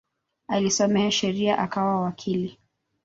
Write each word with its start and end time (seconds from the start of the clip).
Alisoma 0.47 1.11
sheria 1.11 1.57
akawa 1.59 2.01
wakili. 2.01 2.59